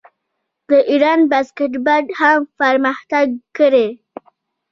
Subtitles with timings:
[0.67, 3.87] د ایران باسکیټبال هم پرمختګ کړی.